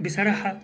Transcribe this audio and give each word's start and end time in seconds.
بصراحة 0.00 0.58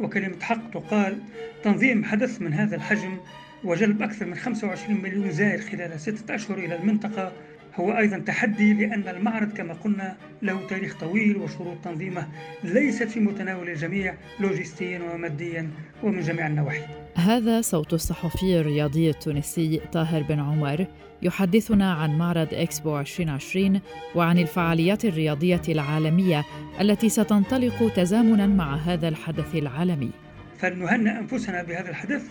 وكلمة 0.00 0.40
حق 0.40 0.70
تقال. 0.70 1.18
تنظيم 1.64 2.04
حدث 2.04 2.42
من 2.42 2.52
هذا 2.54 2.76
الحجم 2.76 3.18
وجلب 3.64 4.02
أكثر 4.02 4.26
من 4.26 4.34
25 4.34 5.02
مليون 5.02 5.30
زائر 5.30 5.60
خلال 5.60 6.00
ستة 6.00 6.34
أشهر 6.34 6.58
إلى 6.58 6.76
المنطقة. 6.76 7.32
هو 7.74 7.98
أيضا 7.98 8.18
تحدي 8.18 8.74
لأن 8.74 9.08
المعرض 9.08 9.52
كما 9.52 9.74
قلنا 9.74 10.16
له 10.42 10.66
تاريخ 10.66 10.98
طويل 11.00 11.36
وشروط 11.36 11.76
تنظيمه 11.84 12.28
ليست 12.64 13.08
في 13.08 13.20
متناول 13.20 13.68
الجميع 13.68 14.14
لوجستيا 14.40 15.00
وماديا 15.02 15.70
ومن 16.02 16.20
جميع 16.20 16.46
النواحي. 16.46 16.82
هذا 17.14 17.60
صوت 17.60 17.92
الصحفي 17.92 18.60
الرياضي 18.60 19.10
التونسي 19.10 19.80
طاهر 19.92 20.22
بن 20.22 20.40
عمر 20.40 20.86
يحدثنا 21.22 21.92
عن 21.92 22.18
معرض 22.18 22.48
إكسبو 22.52 23.00
2020 23.00 23.80
وعن 24.14 24.38
الفعاليات 24.38 25.04
الرياضية 25.04 25.62
العالمية 25.68 26.44
التي 26.80 27.08
ستنطلق 27.08 27.94
تزامنا 27.94 28.46
مع 28.46 28.76
هذا 28.76 29.08
الحدث 29.08 29.54
العالمي. 29.54 30.10
فلنهنئ 30.58 31.18
أنفسنا 31.18 31.62
بهذا 31.62 31.90
الحدث 31.90 32.30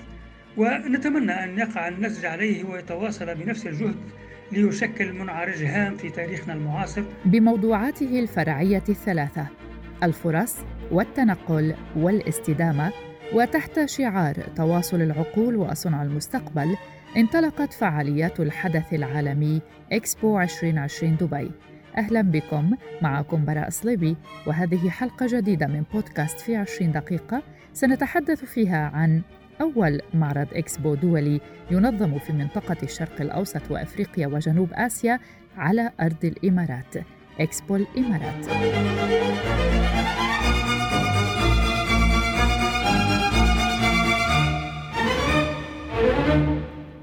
ونتمنى 0.58 1.32
أن 1.32 1.60
يقع 1.60 1.88
النسج 1.88 2.26
عليه 2.26 2.64
ويتواصل 2.64 3.36
بنفس 3.36 3.68
الجهد 3.68 3.96
ليشكل 4.52 5.14
منعرج 5.14 5.64
هام 5.64 5.98
في 5.98 6.10
تاريخنا 6.10 6.54
المعاصر. 6.54 7.04
بموضوعاته 7.26 8.20
الفرعية 8.20 8.84
الثلاثة 8.90 9.48
الفرص 10.04 10.56
والتنقل 10.92 11.76
والاستدامة 11.96 12.92
وتحت 13.34 13.86
شعار 13.86 14.36
تواصل 14.56 15.02
العقول 15.02 15.56
وصنع 15.56 16.04
المستقبل 16.04 16.78
انطلقت 17.18 17.74
فعاليات 17.74 18.40
الحدث 18.40 18.94
العالمي 18.94 19.62
إكسبو 19.92 20.40
2020 20.40 21.16
دبي. 21.16 21.52
أهلا 21.98 22.22
بكم 22.22 22.72
معكم 23.02 23.46
براء 23.46 23.70
صليبي 23.70 24.16
وهذه 24.48 24.90
حلقة 24.90 25.28
جديدة 25.30 25.68
من 25.68 25.84
بودكاست 25.94 26.40
في 26.40 26.56
20 26.56 26.92
دقيقة 26.92 27.44
سنتحدث 27.74 28.46
فيها 28.46 28.92
عن 28.94 29.22
أول 29.62 30.02
معرض 30.14 30.48
إكسبو 30.54 30.96
دولي 30.96 31.42
ينظم 31.72 32.20
في 32.20 32.34
منطقة 32.34 32.78
الشرق 32.84 33.22
الأوسط 33.22 33.72
وأفريقيا 33.72 34.28
وجنوب 34.28 34.70
آسيا 34.74 35.20
على 35.58 35.92
أرض 36.02 36.26
الإمارات 36.26 36.96
إكسبو 37.40 37.76
الإمارات. 37.76 38.46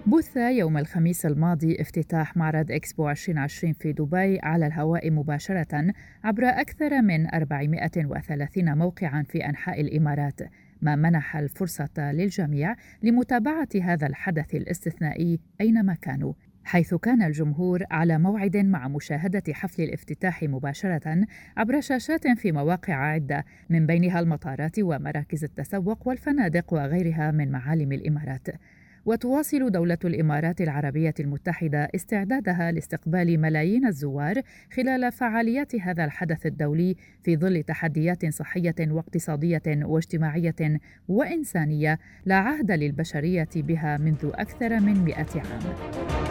بث 0.06 0.36
يوم 0.36 0.78
الخميس 0.78 1.26
الماضي 1.26 1.80
افتتاح 1.80 2.36
معرض 2.36 2.72
إكسبو 2.72 3.10
2020 3.10 3.72
في 3.72 3.92
دبي 3.92 4.38
على 4.42 4.66
الهواء 4.66 5.10
مباشرة 5.10 5.92
عبر 6.24 6.44
أكثر 6.44 7.02
من 7.02 7.34
430 7.34 8.78
موقعا 8.78 9.22
في 9.22 9.46
أنحاء 9.46 9.80
الإمارات. 9.80 10.40
ما 10.86 10.96
منح 10.96 11.36
الفرصة 11.36 12.12
للجميع 12.12 12.76
لمتابعة 13.02 13.68
هذا 13.82 14.06
الحدث 14.06 14.54
الاستثنائي 14.54 15.40
أينما 15.60 15.94
كانوا 15.94 16.32
حيث 16.64 16.94
كان 16.94 17.22
الجمهور 17.22 17.84
على 17.90 18.18
موعد 18.18 18.56
مع 18.56 18.88
مشاهدة 18.88 19.52
حفل 19.52 19.82
الافتتاح 19.82 20.42
مباشرة 20.42 21.26
عبر 21.56 21.80
شاشات 21.80 22.28
في 22.28 22.52
مواقع 22.52 22.94
عدة 22.94 23.44
من 23.70 23.86
بينها 23.86 24.20
المطارات 24.20 24.78
ومراكز 24.78 25.44
التسوق 25.44 26.08
والفنادق 26.08 26.72
وغيرها 26.72 27.30
من 27.30 27.50
معالم 27.50 27.92
الإمارات. 27.92 28.48
وتواصل 29.06 29.70
دولة 29.70 29.98
الإمارات 30.04 30.60
العربية 30.60 31.14
المتحدة 31.20 31.88
استعدادها 31.94 32.72
لاستقبال 32.72 33.40
ملايين 33.40 33.86
الزوار 33.86 34.42
خلال 34.72 35.12
فعاليات 35.12 35.76
هذا 35.76 36.04
الحدث 36.04 36.46
الدولي 36.46 36.96
في 37.24 37.36
ظل 37.36 37.62
تحديات 37.62 38.26
صحية 38.34 38.74
واقتصادية 38.80 39.62
واجتماعية 39.66 40.80
وإنسانية 41.08 41.98
لا 42.24 42.36
عهد 42.36 42.72
للبشرية 42.72 43.48
بها 43.56 43.96
منذ 43.96 44.30
أكثر 44.34 44.80
من 44.80 45.04
مئة 45.04 45.40
عام. 45.40 46.25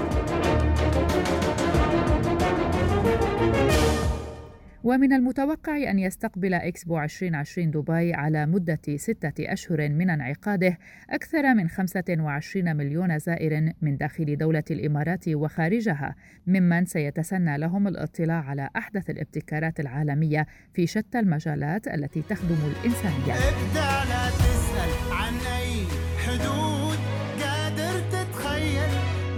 ومن 4.85 5.13
المتوقع 5.13 5.77
أن 5.77 5.99
يستقبل 5.99 6.53
إكسبو 6.53 6.99
2020 6.99 7.71
دبي 7.71 8.13
على 8.13 8.45
مدة 8.45 8.79
ستة 8.95 9.53
أشهر 9.53 9.89
من 9.89 10.09
انعقاده 10.09 10.77
أكثر 11.09 11.53
من 11.53 11.69
25 11.69 12.75
مليون 12.75 13.19
زائر 13.19 13.73
من 13.81 13.97
داخل 13.97 14.37
دولة 14.37 14.63
الإمارات 14.71 15.29
وخارجها 15.29 16.15
ممن 16.47 16.85
سيتسنى 16.85 17.57
لهم 17.57 17.87
الاطلاع 17.87 18.43
على 18.43 18.69
أحدث 18.77 19.09
الابتكارات 19.09 19.79
العالمية 19.79 20.47
في 20.73 20.87
شتى 20.87 21.19
المجالات 21.19 21.87
التي 21.87 22.21
تخدم 22.21 22.57
الإنسانية. 22.71 23.33
ابدأ 23.33 24.09
لا 24.09 24.29
تسأل 24.29 25.11
عن 25.11 25.33
أي 25.33 25.85
حدود 26.25 26.97
قادر 27.41 27.99
تتخيل 28.11 28.89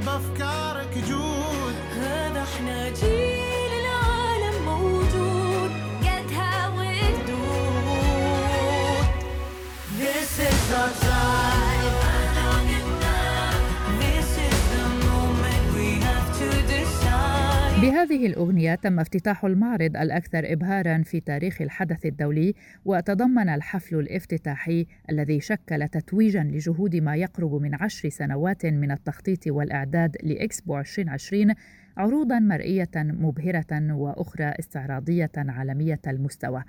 بأفكارك 0.06 0.94
جود. 1.10 1.76
هذا 2.00 2.44
إحنا 2.44 2.90
جيل 2.94 3.47
بهذه 17.82 18.26
الأغنية 18.26 18.76
تم 18.76 19.00
افتتاح 19.00 19.46
المعرض 19.46 19.98
الأكثر 19.98 20.54
إبهارا 20.54 21.04
في 21.04 21.20
تاريخ 21.20 21.62
الحدث 21.62 22.06
الدولي 22.06 22.54
وتضمن 22.86 23.50
الحفل 23.50 23.96
الافتتاحي 23.96 24.86
الذي 25.10 25.40
شكل 25.40 25.88
تتويجا 25.88 26.44
لجهود 26.44 26.96
ما 26.96 27.16
يقرب 27.16 27.54
من 27.54 27.76
عشر 27.76 28.10
سنوات 28.10 28.66
من 28.66 28.92
التخطيط 28.92 29.48
والإعداد 29.48 30.18
لإكسبو 30.24 30.80
2020 30.80 31.54
عروضا 31.98 32.40
مرئية 32.40 32.92
مبهرة 32.96 33.94
وأخرى 33.94 34.54
استعراضية 34.60 35.32
عالمية 35.38 36.02
المستوى. 36.08 36.64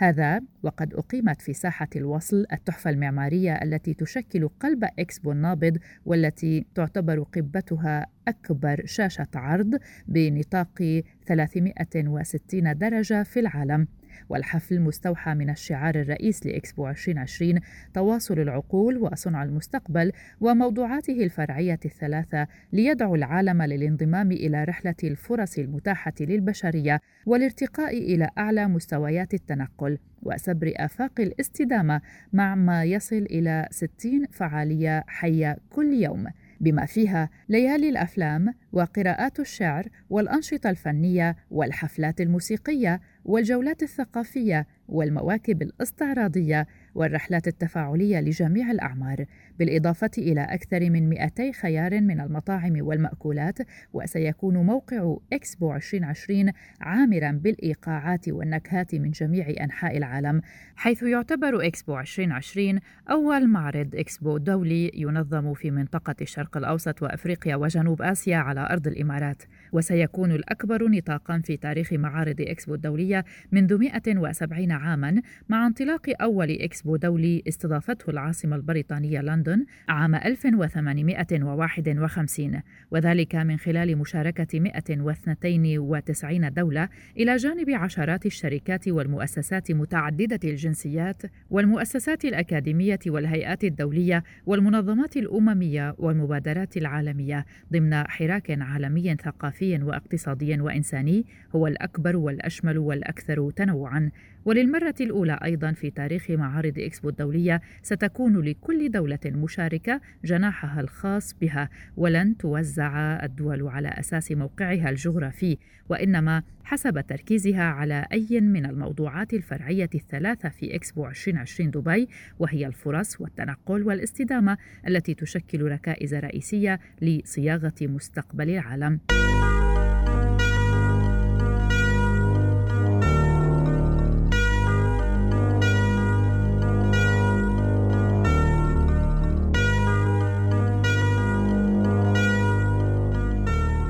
هذا 0.00 0.40
وقد 0.62 0.94
أقيمت 0.94 1.42
في 1.42 1.52
ساحة 1.52 1.88
الوصل 1.96 2.46
التحفة 2.52 2.90
المعمارية 2.90 3.54
التي 3.54 3.94
تشكل 3.94 4.48
قلب 4.48 4.84
إكسبو 4.98 5.32
النابض 5.32 5.78
والتي 6.06 6.66
تعتبر 6.74 7.22
قبتها 7.22 8.06
أكبر 8.28 8.82
شاشة 8.84 9.28
عرض 9.34 9.78
بنطاق 10.08 11.02
360 11.26 12.78
درجة 12.78 13.22
في 13.22 13.40
العالم. 13.40 13.88
والحفل 14.28 14.80
مستوحى 14.80 15.34
من 15.34 15.50
الشعار 15.50 15.94
الرئيس 15.94 16.46
لإكسبو 16.46 16.88
2020 16.88 17.60
تواصل 17.94 18.38
العقول 18.38 18.96
وصنع 18.96 19.42
المستقبل 19.42 20.12
وموضوعاته 20.40 21.24
الفرعية 21.24 21.80
الثلاثة 21.84 22.46
ليدعو 22.72 23.14
العالم 23.14 23.62
للانضمام 23.62 24.32
إلى 24.32 24.64
رحلة 24.64 24.94
الفرص 25.04 25.58
المتاحة 25.58 26.14
للبشرية 26.20 27.00
والارتقاء 27.26 27.98
إلى 27.98 28.30
أعلى 28.38 28.68
مستويات 28.68 29.34
التنقل 29.34 29.98
وسبر 30.22 30.72
آفاق 30.76 31.20
الاستدامة 31.20 32.00
مع 32.32 32.54
ما 32.54 32.84
يصل 32.84 33.16
إلى 33.16 33.68
60 33.70 34.26
فعالية 34.32 35.04
حية 35.06 35.56
كل 35.70 35.92
يوم. 35.94 36.26
بما 36.60 36.86
فيها 36.86 37.30
ليالي 37.48 37.88
الأفلام 37.88 38.54
وقراءات 38.72 39.40
الشعر 39.40 39.88
والأنشطة 40.10 40.70
الفنية 40.70 41.36
والحفلات 41.50 42.20
الموسيقية 42.20 43.00
والجولات 43.28 43.82
الثقافية 43.82 44.66
والمواكب 44.88 45.62
الاستعراضية 45.62 46.66
والرحلات 46.94 47.48
التفاعلية 47.48 48.20
لجميع 48.20 48.70
الأعمار 48.70 49.24
بالإضافة 49.58 50.10
إلى 50.18 50.40
أكثر 50.40 50.90
من 50.90 51.08
200 51.08 51.52
خيار 51.52 52.00
من 52.00 52.20
المطاعم 52.20 52.76
والمأكولات 52.80 53.58
وسيكون 53.92 54.56
موقع 54.56 55.16
إكسبو 55.32 55.74
2020 55.74 56.52
عامرا 56.80 57.30
بالإيقاعات 57.30 58.28
والنكهات 58.28 58.94
من 58.94 59.10
جميع 59.10 59.46
أنحاء 59.60 59.96
العالم 59.96 60.40
حيث 60.76 61.02
يعتبر 61.02 61.66
إكسبو 61.66 61.98
2020 61.98 62.80
أول 63.10 63.48
معرض 63.48 63.94
إكسبو 63.94 64.38
دولي 64.38 64.90
ينظم 64.94 65.54
في 65.54 65.70
منطقة 65.70 66.14
الشرق 66.20 66.56
الأوسط 66.56 67.02
وأفريقيا 67.02 67.56
وجنوب 67.56 68.02
آسيا 68.02 68.36
على 68.36 68.68
أرض 68.70 68.86
الإمارات. 68.86 69.42
وسيكون 69.72 70.32
الأكبر 70.32 70.88
نطاقا 70.88 71.40
في 71.44 71.56
تاريخ 71.56 71.92
معارض 71.92 72.40
إكسبو 72.40 72.74
الدولية 72.74 73.24
منذ 73.52 73.78
170 73.78 74.72
عاما 74.72 75.22
مع 75.48 75.66
انطلاق 75.66 76.22
أول 76.22 76.50
إكسبو 76.50 76.77
دولي 76.86 77.42
استضافته 77.48 78.10
العاصمة 78.10 78.56
البريطانية 78.56 79.20
لندن 79.20 79.64
عام 79.88 80.14
1851 80.14 82.60
وذلك 82.90 83.34
من 83.34 83.56
خلال 83.56 83.98
مشاركة 83.98 84.60
192 84.60 86.52
دولة 86.52 86.88
إلى 87.16 87.36
جانب 87.36 87.70
عشرات 87.70 88.26
الشركات 88.26 88.88
والمؤسسات 88.88 89.72
متعددة 89.72 90.40
الجنسيات 90.44 91.22
والمؤسسات 91.50 92.24
الأكاديمية 92.24 92.98
والهيئات 93.06 93.64
الدولية 93.64 94.24
والمنظمات 94.46 95.16
الأممية 95.16 95.94
والمبادرات 95.98 96.76
العالمية 96.76 97.46
ضمن 97.72 97.94
حراك 97.94 98.50
عالمي 98.50 99.16
ثقافي 99.16 99.82
واقتصادي 99.82 100.60
وإنساني 100.60 101.26
هو 101.54 101.66
الأكبر 101.66 102.16
والأشمل 102.16 102.78
والأكثر 102.78 103.50
تنوعا. 103.50 104.10
وللمرة 104.44 104.94
الأولى 105.00 105.38
أيضا 105.44 105.72
في 105.72 105.90
تاريخ 105.90 106.30
معارض 106.30 106.78
إكسبو 106.78 107.08
الدولية 107.08 107.60
ستكون 107.82 108.40
لكل 108.40 108.90
دولة 108.90 109.18
مشاركة 109.26 110.00
جناحها 110.24 110.80
الخاص 110.80 111.34
بها 111.40 111.68
ولن 111.96 112.36
توزع 112.36 113.24
الدول 113.24 113.68
على 113.68 113.88
أساس 113.88 114.32
موقعها 114.32 114.90
الجغرافي 114.90 115.58
وإنما 115.88 116.42
حسب 116.64 117.00
تركيزها 117.00 117.62
على 117.62 118.06
أي 118.12 118.40
من 118.40 118.66
الموضوعات 118.66 119.34
الفرعية 119.34 119.90
الثلاثة 119.94 120.48
في 120.48 120.74
إكسبو 120.74 121.06
2020 121.06 121.70
دبي 121.70 122.08
وهي 122.38 122.66
الفرص 122.66 123.20
والتنقل 123.20 123.82
والاستدامة 123.82 124.58
التي 124.88 125.14
تشكل 125.14 125.62
ركائز 125.62 126.14
رئيسية 126.14 126.80
لصياغة 127.02 127.74
مستقبل 127.82 128.50
العالم. 128.50 129.00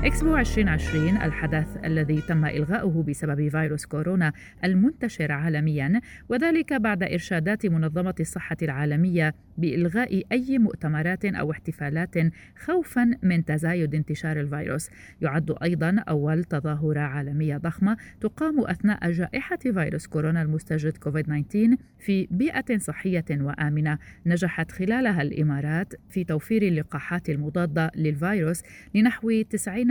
إكسبو 0.05 0.37
2020 0.37 1.09
الحدث 1.17 1.67
الذي 1.85 2.21
تم 2.21 2.45
إلغاؤه 2.45 3.03
بسبب 3.03 3.49
فيروس 3.49 3.87
كورونا 3.87 4.33
المنتشر 4.65 5.33
عالميا 5.33 6.00
وذلك 6.29 6.73
بعد 6.73 7.03
إرشادات 7.03 7.67
منظمة 7.67 8.15
الصحة 8.21 8.56
العالمية 8.62 9.35
بإلغاء 9.59 10.23
أي 10.33 10.59
مؤتمرات 10.59 11.25
أو 11.25 11.50
احتفالات 11.50 12.15
خوفا 12.56 13.11
من 13.23 13.45
تزايد 13.45 13.95
انتشار 13.95 14.41
الفيروس. 14.41 14.91
يعد 15.21 15.55
أيضا 15.62 15.97
أول 16.09 16.45
تظاهرة 16.45 17.00
عالمية 17.00 17.56
ضخمة 17.56 17.97
تقام 18.21 18.61
أثناء 18.61 19.11
جائحة 19.11 19.56
فيروس 19.56 20.06
كورونا 20.06 20.43
المستجد 20.43 20.97
كوفيد-19 20.97 21.77
في 21.99 22.29
بيئة 22.31 22.79
صحية 22.79 23.25
وآمنة. 23.31 23.99
نجحت 24.27 24.73
خلالها 24.73 25.23
الإمارات 25.23 25.95
في 26.11 26.25
توفير 26.25 26.62
اللقاحات 26.62 27.31
المضادة 27.31 27.91
للفيروس 27.97 28.62
لنحو 28.95 29.43
90% 29.43 29.88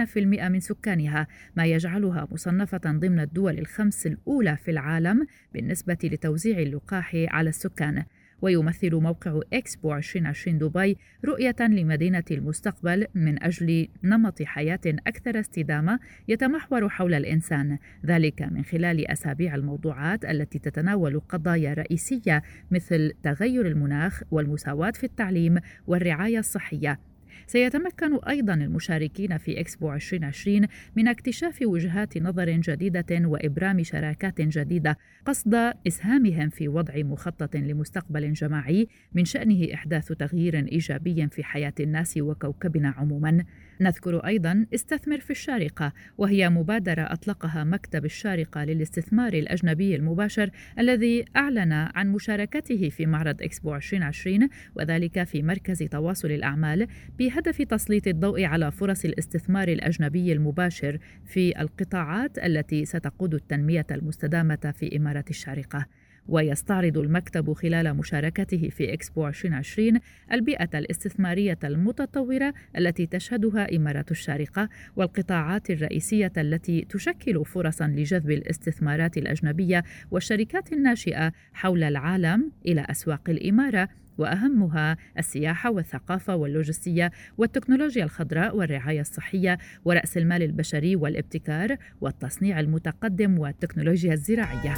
من 0.49 0.59
سكانها 0.59 1.27
ما 1.55 1.65
يجعلها 1.65 2.27
مصنفة 2.31 2.77
ضمن 2.77 3.19
الدول 3.19 3.59
الخمس 3.59 4.07
الأولى 4.07 4.57
في 4.57 4.71
العالم 4.71 5.27
بالنسبة 5.53 5.97
لتوزيع 6.03 6.59
اللقاح 6.59 7.11
على 7.15 7.49
السكان. 7.49 8.03
ويمثل 8.41 8.95
موقع 8.95 9.39
إكسبو 9.53 9.94
2020 9.94 10.57
دبي 10.57 10.97
رؤية 11.25 11.55
لمدينة 11.59 12.23
المستقبل 12.31 13.07
من 13.15 13.44
أجل 13.44 13.88
نمط 14.03 14.44
حياة 14.44 14.79
أكثر 14.85 15.39
استدامة 15.39 15.99
يتمحور 16.27 16.89
حول 16.89 17.13
الإنسان. 17.13 17.77
ذلك 18.05 18.41
من 18.41 18.63
خلال 18.63 19.11
أسابيع 19.11 19.55
الموضوعات 19.55 20.25
التي 20.25 20.59
تتناول 20.59 21.19
قضايا 21.19 21.73
رئيسية 21.73 22.44
مثل 22.71 23.13
تغير 23.23 23.67
المناخ 23.67 24.23
والمساواة 24.31 24.91
في 24.91 25.03
التعليم 25.03 25.59
والرعاية 25.88 26.39
الصحية. 26.39 26.99
سيتمكن 27.47 28.19
أيضا 28.27 28.53
المشاركين 28.53 29.37
في 29.37 29.59
إكسبو 29.59 29.93
2020 29.93 30.67
من 30.95 31.07
اكتشاف 31.07 31.59
وجهات 31.61 32.17
نظر 32.17 32.49
جديدة 32.49 33.05
وإبرام 33.11 33.83
شراكات 33.83 34.41
جديدة 34.41 34.97
قصد 35.25 35.73
إسهامهم 35.87 36.49
في 36.49 36.67
وضع 36.67 36.93
مخطط 36.95 37.55
لمستقبل 37.55 38.33
جماعي 38.33 38.87
من 39.13 39.25
شأنه 39.25 39.73
إحداث 39.73 40.11
تغيير 40.11 40.55
إيجابي 40.55 41.27
في 41.27 41.43
حياة 41.43 41.73
الناس 41.79 42.17
وكوكبنا 42.17 42.89
عموما. 42.89 43.43
نذكر 43.81 44.18
أيضا 44.18 44.65
استثمر 44.74 45.19
في 45.19 45.31
الشارقة 45.31 45.94
وهي 46.18 46.50
مبادرة 46.50 47.01
أطلقها 47.01 47.63
مكتب 47.63 48.06
الشارقة 48.06 48.63
للاستثمار 48.63 49.33
الأجنبي 49.33 49.95
المباشر 49.95 50.50
الذي 50.79 51.25
أعلن 51.35 51.74
عن 51.74 52.12
مشاركته 52.12 52.89
في 52.89 53.06
معرض 53.06 53.41
إكسبو 53.41 53.75
2020 53.75 54.50
وذلك 54.75 55.24
في 55.24 55.44
مركز 55.44 55.83
تواصل 55.83 56.31
الأعمال 56.31 56.88
بهدف 57.19 57.62
تسليط 57.62 58.07
الضوء 58.07 58.44
على 58.44 58.71
فرص 58.71 59.06
الاستثمار 59.06 59.68
الأجنبي 59.68 60.33
المباشر 60.33 61.00
في 61.25 61.62
القطاعات 61.62 62.38
التي 62.38 62.85
ستقود 62.85 63.33
التنمية 63.33 63.88
المستدامة 63.91 64.73
في 64.77 64.97
إمارة 64.97 65.25
الشارقة. 65.30 65.85
ويستعرض 66.27 66.97
المكتب 66.97 67.53
خلال 67.53 67.94
مشاركته 67.94 68.69
في 68.69 68.94
إكسبو 68.94 69.27
2020 69.27 70.00
البيئة 70.31 70.69
الاستثمارية 70.79 71.59
المتطورة 71.63 72.53
التي 72.77 73.06
تشهدها 73.06 73.75
إمارة 73.75 74.06
الشارقة 74.12 74.69
والقطاعات 74.95 75.69
الرئيسية 75.69 76.33
التي 76.38 76.81
تشكل 76.89 77.45
فرصا 77.45 77.88
لجذب 77.88 78.31
الاستثمارات 78.31 79.18
الأجنبية 79.18 79.83
والشركات 80.12 80.74
الناشئة 80.74 81.31
حول 81.53 81.83
العالم 81.83 82.51
إلى 82.65 82.85
أسواق 82.89 83.30
الإمارة 83.30 83.89
وأهمها 84.18 84.97
السياحة 85.18 85.71
والثقافة 85.71 86.35
واللوجستية 86.35 87.12
والتكنولوجيا 87.38 88.03
الخضراء 88.03 88.57
والرعاية 88.57 89.01
الصحية 89.01 89.57
ورأس 89.85 90.18
المال 90.18 90.44
البشري 90.44 90.95
والابتكار 90.95 91.77
والتصنيع 92.01 92.59
المتقدم 92.59 93.39
والتكنولوجيا 93.39 94.13
الزراعية. 94.13 94.73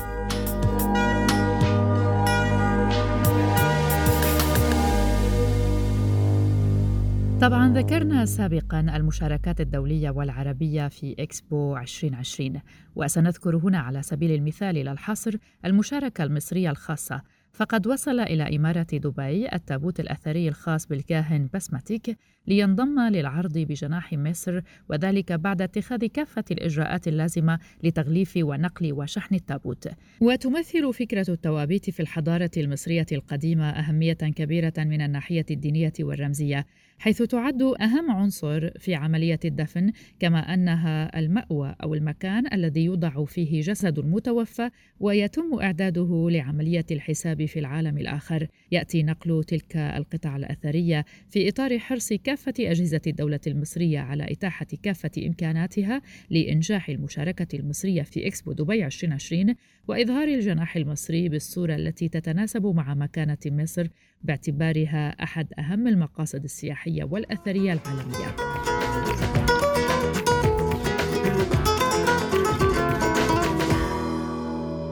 طبعا 7.41 7.73
ذكرنا 7.73 8.25
سابقا 8.25 8.79
المشاركات 8.79 9.61
الدولية 9.61 10.09
والعربية 10.09 10.87
في 10.87 11.15
إكسبو 11.19 11.77
2020 11.77 12.61
وسنذكر 12.95 13.57
هنا 13.57 13.79
على 13.79 14.01
سبيل 14.01 14.31
المثال 14.31 14.75
للحصر 14.75 15.35
المشاركة 15.65 16.23
المصرية 16.23 16.69
الخاصة 16.69 17.21
فقد 17.53 17.87
وصل 17.87 18.19
إلى 18.19 18.55
إمارة 18.55 18.87
دبي 18.93 19.53
التابوت 19.53 19.99
الأثري 19.99 20.47
الخاص 20.47 20.87
بالكاهن 20.87 21.49
بسمتيك 21.53 22.17
لينضم 22.47 22.99
للعرض 22.99 23.57
بجناح 23.57 24.13
مصر 24.13 24.61
وذلك 24.89 25.31
بعد 25.33 25.61
اتخاذ 25.61 26.05
كافة 26.05 26.43
الإجراءات 26.51 27.07
اللازمة 27.07 27.59
لتغليف 27.83 28.33
ونقل 28.37 28.93
وشحن 28.93 29.35
التابوت. 29.35 29.89
وتمثل 30.21 30.93
فكرة 30.93 31.25
التوابيت 31.29 31.89
في 31.89 31.99
الحضارة 31.99 32.51
المصرية 32.57 33.05
القديمة 33.11 33.69
أهمية 33.69 34.13
كبيرة 34.13 34.73
من 34.77 35.01
الناحية 35.01 35.45
الدينية 35.51 35.93
والرمزية، 35.99 36.65
حيث 36.99 37.21
تعد 37.21 37.61
أهم 37.61 38.11
عنصر 38.11 38.69
في 38.79 38.95
عملية 38.95 39.39
الدفن 39.45 39.91
كما 40.19 40.53
أنها 40.53 41.19
المأوى 41.19 41.75
أو 41.83 41.93
المكان 41.93 42.53
الذي 42.53 42.83
يوضع 42.83 43.25
فيه 43.25 43.61
جسد 43.61 43.99
المتوفى 43.99 44.69
ويتم 44.99 45.59
إعداده 45.61 46.27
لعملية 46.31 46.85
الحساب 46.91 47.45
في 47.45 47.59
العالم 47.59 47.97
الآخر. 47.97 48.47
يأتي 48.71 49.03
نقل 49.03 49.43
تلك 49.43 49.75
القطع 49.75 50.35
الأثرية 50.35 51.05
في 51.29 51.49
إطار 51.49 51.79
حرص 51.79 52.13
كافة 52.13 52.53
أجهزة 52.59 53.01
الدولة 53.07 53.39
المصرية 53.47 53.99
على 53.99 54.31
إتاحة 54.31 54.67
كافة 54.83 55.11
إمكاناتها 55.17 56.01
لإنجاح 56.29 56.89
المشاركة 56.89 57.55
المصرية 57.55 58.01
في 58.01 58.27
إكسبو 58.27 58.51
دبي 58.51 58.85
2020 58.85 59.55
وإظهار 59.87 60.27
الجناح 60.27 60.75
المصري 60.75 61.29
بالصورة 61.29 61.75
التي 61.75 62.09
تتناسب 62.09 62.65
مع 62.65 62.93
مكانة 62.93 63.37
مصر 63.45 63.87
باعتبارها 64.23 65.23
أحد 65.23 65.47
أهم 65.59 65.87
المقاصد 65.87 66.43
السياحية 66.43 67.03
والأثرية 67.03 67.73
العالمية. 67.73 68.68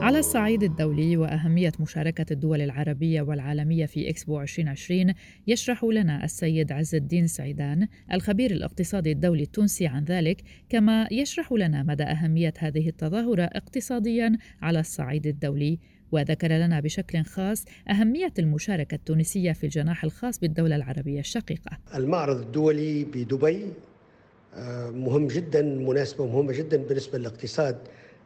على 0.08 0.18
الصعيد 0.18 0.62
الدولي 0.62 1.16
وأهمية 1.16 1.72
مشاركة 1.80 2.26
الدول 2.30 2.60
العربية 2.60 3.22
والعالمية 3.22 3.86
في 3.86 4.10
إكسبو 4.10 4.40
2020 4.40 5.14
يشرح 5.46 5.84
لنا 5.84 6.24
السيد 6.24 6.72
عز 6.72 6.94
الدين 6.94 7.26
سعيدان 7.26 7.88
الخبير 8.12 8.50
الاقتصادي 8.50 9.12
الدولي 9.12 9.42
التونسي 9.42 9.86
عن 9.86 10.04
ذلك 10.04 10.42
كما 10.68 11.08
يشرح 11.10 11.52
لنا 11.52 11.82
مدى 11.82 12.02
أهمية 12.02 12.52
هذه 12.58 12.88
التظاهرة 12.88 13.42
اقتصاديا 13.42 14.38
على 14.62 14.80
الصعيد 14.80 15.26
الدولي. 15.26 15.78
وذكر 16.12 16.52
لنا 16.52 16.80
بشكل 16.80 17.24
خاص 17.24 17.64
أهمية 17.90 18.32
المشاركة 18.38 18.94
التونسية 18.94 19.52
في 19.52 19.64
الجناح 19.64 20.04
الخاص 20.04 20.38
بالدولة 20.38 20.76
العربية 20.76 21.20
الشقيقة. 21.20 21.78
المعرض 21.94 22.40
الدولي 22.40 23.04
بدبي 23.04 23.66
آه، 24.54 24.90
مهم 24.90 25.26
جدا 25.26 25.62
مناسبة 25.62 26.26
مهمة 26.26 26.52
جدا 26.52 26.76
بالنسبة 26.76 27.18
للاقتصاد 27.18 27.78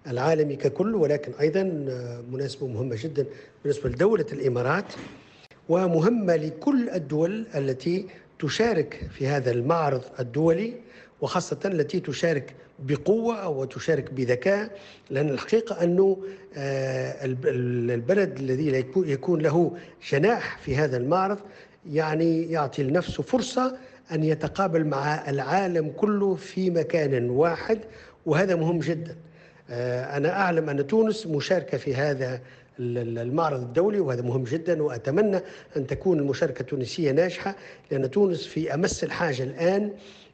العالمي 0.07 0.57
ككل 0.57 0.95
ولكن 0.95 1.33
أيضا 1.41 1.63
مناسبة 2.33 2.67
مهمة 2.67 2.97
جدا 3.03 3.27
بالنسبة 3.65 3.89
لدولة 3.91 4.27
الإمارات 4.33 4.85
ومهمة 5.69 6.37
لكل 6.37 6.91
الدول 6.91 7.47
التي 7.55 8.07
تشارك 8.39 9.09
في 9.11 9.27
هذا 9.27 9.51
المعرض 9.51 10.03
الدولي 10.21 10.75
وخاصة 11.21 11.59
التي 11.65 12.01
تشارك 12.01 12.55
بقوة 12.79 13.37
أو 13.37 13.65
تشارك 13.65 14.13
بذكاء 14.13 14.71
لأن 15.11 15.29
الحقيقة 15.29 15.85
أنه 15.85 16.19
آه، 16.57 17.17
البلد 17.25 18.39
الذي 18.39 18.85
يكون 18.97 19.41
له 19.43 19.77
جناح 20.11 20.59
في 20.59 20.77
هذا 20.77 20.97
المعرض 20.97 21.39
يعني 21.91 22.51
يعطي 22.51 22.83
لنفسه 22.83 23.23
فرصة 23.23 23.77
أن 24.13 24.25
يتقابل 24.25 24.85
مع 24.85 25.31
العالم 25.31 25.91
كله 25.97 26.35
في 26.35 26.71
مكان 26.71 27.31
واحد 27.31 27.79
وهذا 28.27 28.55
مهم 28.55 28.79
جدا. 28.79 29.11
آه، 29.11 29.32
أنا 29.71 30.31
أعلم 30.31 30.69
أن 30.69 30.87
تونس 30.87 31.27
مشاركة 31.27 31.79
في 31.79 31.95
هذا 31.95 32.41
المعرض 32.81 33.61
الدولي 33.63 34.01
وهذا 34.01 34.23
مهم 34.23 34.45
جدا 34.45 34.83
وأتمنى 34.83 35.41
أن 35.77 35.87
تكون 35.87 36.19
المشاركة 36.19 36.61
التونسية 36.61 37.11
ناجحة 37.11 37.55
لأن 37.91 38.11
تونس 38.11 38.47
في 38.47 38.75
أمس 38.75 39.05
الحاجة 39.05 39.43
الآن 39.43 39.93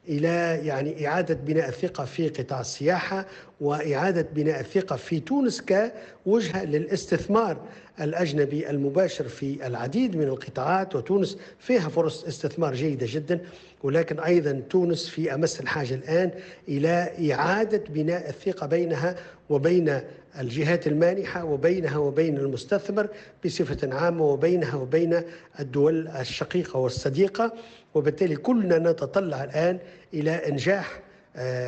إلى 0.09 0.61
يعني 0.67 1.09
إعادة 1.09 1.35
بناء 1.35 1.69
الثقة 1.69 2.05
في 2.05 2.29
قطاع 2.29 2.61
السياحة 2.61 3.27
وإعادة 3.61 4.27
بناء 4.35 4.61
الثقه 4.61 4.97
في 4.97 5.21
تونس 5.21 5.61
كوجهة 5.61 6.65
للاستثمار 6.65 7.57
الأجنبي 8.01 8.71
المباشر 8.71 9.25
في 9.29 9.67
العديد 9.67 10.17
من 10.17 10.25
القطاعات 10.25 10.97
وتونس 10.97 11.39
فيها 11.59 11.89
فرص 11.89 12.25
استثمار 12.25 12.75
جيدة 12.75 13.07
جدا. 13.11 13.41
ولكن 13.83 14.21
أيضا 14.21 14.63
تونس 14.71 15.09
في 15.09 15.35
أمس 15.35 15.61
الحاجة 15.61 15.95
الآن 15.95 16.31
إلى 16.69 17.11
إعادة 17.33 17.83
بناء 17.89 18.29
الثقة 18.29 18.67
بينها 18.67 19.17
وبين 19.51 20.01
الجهات 20.41 20.87
المانحة 20.87 21.45
وبينها 21.45 21.97
وبين 21.99 22.37
المستثمر 22.39 23.09
بصفة 23.45 23.95
عامة 23.95 24.25
وبينها 24.25 24.75
وبين 24.77 25.23
الدول 25.61 26.09
الشقيقة 26.09 26.79
والصديقة. 26.79 27.53
وبالتالي 27.95 28.37
كلنا 28.37 28.79
نتطلع 28.79 29.45
الآن 29.45 29.79
إلى 30.15 30.31
إنجاح 30.31 31.01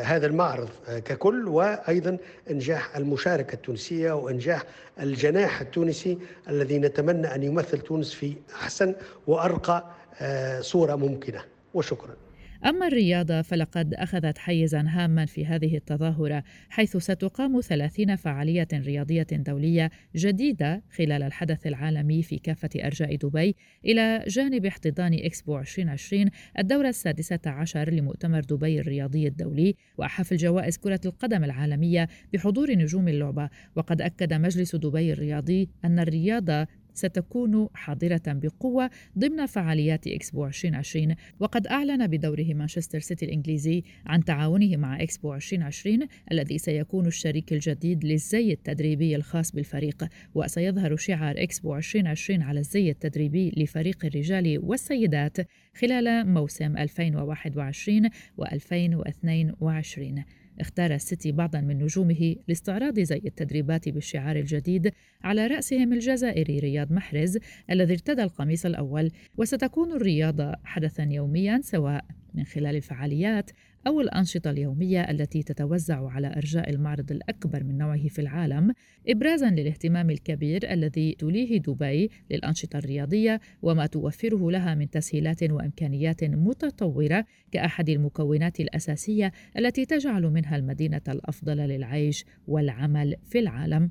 هذا 0.02 0.26
المعرض 0.26 0.68
آه، 0.88 0.98
ككل 0.98 1.48
وأيضا 1.48 2.16
إنجاح 2.50 2.96
المشاركة 2.96 3.54
التونسية 3.54 4.12
وانجاح 4.12 4.62
الجناح 5.00 5.60
التونسي 5.60 6.18
الذي 6.48 6.78
نتمنى 6.78 7.34
أن 7.34 7.42
يمثل 7.42 7.78
تونس 7.80 8.12
في 8.14 8.34
أحسن 8.54 8.94
وأرقى 9.26 9.84
آه، 10.20 10.60
صورة 10.60 10.94
ممكنة. 10.94 11.44
وشكرا. 11.74 12.14
أما 12.64 12.86
الرياضة 12.86 13.42
فلقد 13.42 13.94
أخذت 13.94 14.38
حيزا 14.38 14.84
هاما 14.88 15.26
في 15.26 15.46
هذه 15.46 15.76
التظاهرة 15.76 16.44
حيث 16.68 16.96
ستقام 16.96 17.60
30 17.60 18.16
فعالية 18.16 18.68
رياضية 18.72 19.26
دولية 19.32 19.90
جديدة 20.16 20.82
خلال 20.96 21.22
الحدث 21.22 21.66
العالمي 21.66 22.22
في 22.22 22.38
كافة 22.38 22.68
أرجاء 22.76 23.16
دبي 23.16 23.56
إلى 23.84 24.24
جانب 24.28 24.66
احتضان 24.66 25.14
إكسبو 25.14 25.58
2020 25.58 26.30
الدورة 26.58 26.88
السادسة 26.88 27.40
عشر 27.46 27.90
لمؤتمر 27.90 28.40
دبي 28.40 28.80
الرياضي 28.80 29.26
الدولي 29.26 29.74
وحفل 29.98 30.36
جوائز 30.36 30.76
كرة 30.76 31.00
القدم 31.06 31.44
العالمية 31.44 32.08
بحضور 32.32 32.70
نجوم 32.72 33.08
اللعبة. 33.08 33.50
وقد 33.76 34.02
أكد 34.02 34.32
مجلس 34.32 34.76
دبي 34.76 35.12
الرياضي 35.12 35.68
أن 35.84 35.98
الرياضة 35.98 36.66
ستكون 36.94 37.68
حاضرة 37.74 38.22
بقوة 38.26 38.90
ضمن 39.18 39.46
فعاليات 39.46 40.06
إكسبو 40.06 40.46
2020 40.46 41.14
وقد 41.40 41.66
أعلن 41.66 42.06
بدوره 42.06 42.54
مانشستر 42.54 43.00
سيتي 43.00 43.24
الإنجليزي 43.24 43.82
عن 44.06 44.24
تعاونه 44.24 44.76
مع 44.76 45.02
إكسبو 45.02 45.34
2020 45.34 45.98
الذي 46.32 46.58
سيكون 46.58 47.06
الشريك 47.06 47.52
الجديد 47.52 48.04
للزي 48.04 48.52
التدريبي 48.52 49.16
الخاص 49.16 49.52
بالفريق. 49.52 50.08
وسيظهر 50.34 50.96
شعار 50.96 51.42
إكسبو 51.42 51.76
2020 51.76 52.42
على 52.42 52.60
الزي 52.60 52.90
التدريبي 52.90 53.52
لفريق 53.56 54.04
الرجال 54.04 54.60
والسيدات 54.62 55.36
خلال 55.74 56.28
موسم 56.28 56.76
2021 56.76 58.08
و2022 58.40 60.39
اختار 60.60 60.94
السيتي 60.94 61.32
بعضا 61.32 61.60
من 61.60 61.78
نجومه 61.78 62.36
لاستعراض 62.48 63.00
زي 63.00 63.22
التدريبات 63.26 63.88
بالشعار 63.88 64.36
الجديد 64.36 64.92
على 65.24 65.46
رأسهم 65.46 65.92
الجزائري 65.92 66.58
رياض 66.58 66.92
محرز 66.92 67.38
الذي 67.70 67.92
ارتدى 67.92 68.22
القميص 68.22 68.66
الأول 68.66 69.10
وستكون 69.36 69.92
الرياضة 69.92 70.54
حدثا 70.64 71.02
يوميا 71.02 71.60
سواء 71.62 72.04
من 72.34 72.44
خلال 72.44 72.76
الفعاليات 72.76 73.50
أو 73.86 74.00
الأنشطة 74.00 74.50
اليومية 74.50 75.10
التي 75.10 75.42
تتوزع 75.42 76.10
على 76.10 76.26
أرجاء 76.36 76.70
المعرض 76.70 77.12
الأكبر 77.12 77.64
من 77.64 77.78
نوعه 77.78 78.08
في 78.08 78.18
العالم 78.18 78.72
إبرازا 79.08 79.50
للاهتمام 79.50 80.10
الكبير 80.10 80.72
الذي 80.72 81.12
توليه 81.12 81.58
دبي 81.58 82.10
للأنشطة 82.30 82.78
الرياضية 82.78 83.40
وما 83.62 83.86
توفره 83.86 84.50
لها 84.50 84.74
من 84.74 84.90
تسهيلات 84.90 85.42
وإمكانيات 85.42 86.24
متطورة 86.24 87.24
كأحد 87.52 87.88
المكونات 87.88 88.60
الأساسية 88.60 89.32
التي 89.58 89.84
تجعل 89.84 90.22
منها 90.22 90.56
المدينة 90.56 91.02
الأفضل 91.08 91.56
للعيش 91.56 92.24
والعمل 92.46 93.16
في 93.24 93.38
العالم. 93.38 93.90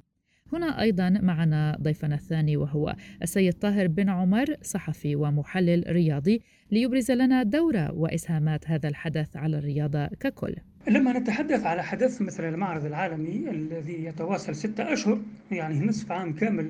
هنا 0.54 0.82
أيضا 0.82 1.10
معنا 1.10 1.78
ضيفنا 1.82 2.16
الثاني 2.16 2.58
وهو 2.58 2.96
السيد 3.22 3.54
طاهر 3.54 3.88
بن 3.88 4.10
عمر 4.10 4.56
صحفي 4.62 5.16
ومحلل 5.16 5.84
رياضي 5.88 6.42
ليبرز 6.72 7.12
لنا 7.12 7.44
دور 7.44 7.88
وإسهامات 7.94 8.70
هذا 8.70 8.90
الحدث 8.90 9.38
على 9.38 9.58
الرياضة 9.58 10.08
ككل. 10.08 10.56
لما 10.88 11.20
نتحدث 11.20 11.66
على 11.66 11.84
حدث 11.84 12.22
مثل 12.22 12.44
المعرض 12.44 12.86
العالمي 12.86 13.50
الذي 13.50 14.06
يتواصل 14.06 14.56
ستة 14.56 14.94
أشهر 14.94 15.20
يعني 15.52 15.86
نصف 15.86 16.12
عام 16.12 16.34
كامل 16.34 16.70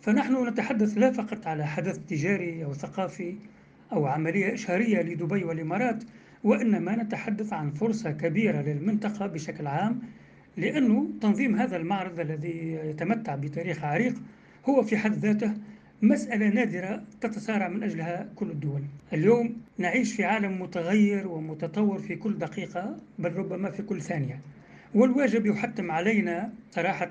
فنحن 0.00 0.48
نتحدث 0.48 0.98
لا 0.98 1.12
فقط 1.12 1.46
على 1.46 1.66
حدث 1.66 1.98
تجاري 1.98 2.64
أو 2.64 2.74
ثقافي 2.74 3.34
أو 3.92 4.06
عملية 4.06 4.54
إشهارية 4.54 5.02
لدبي 5.02 5.44
والإمارات 5.44 6.04
وإنما 6.44 6.96
نتحدث 6.96 7.52
عن 7.52 7.70
فرصة 7.70 8.10
كبيرة 8.10 8.62
للمنطقة 8.62 9.26
بشكل 9.26 9.66
عام 9.66 10.00
لأنه 10.56 11.08
تنظيم 11.20 11.56
هذا 11.56 11.76
المعرض 11.76 12.20
الذي 12.20 12.72
يتمتع 12.72 13.34
بتاريخ 13.34 13.84
عريق 13.84 14.14
هو 14.68 14.82
في 14.82 14.96
حد 14.96 15.12
ذاته 15.12 15.54
مسألة 16.02 16.48
نادرة 16.48 17.02
تتصارع 17.20 17.68
من 17.68 17.82
أجلها 17.82 18.28
كل 18.36 18.50
الدول. 18.50 18.82
اليوم 19.12 19.56
نعيش 19.78 20.14
في 20.14 20.24
عالم 20.24 20.62
متغير 20.62 21.28
ومتطور 21.28 21.98
في 21.98 22.16
كل 22.16 22.38
دقيقة 22.38 22.96
بل 23.18 23.32
ربما 23.32 23.70
في 23.70 23.82
كل 23.82 24.02
ثانية. 24.02 24.40
والواجب 24.94 25.46
يحتم 25.46 25.90
علينا 25.90 26.52
صراحة 26.70 27.08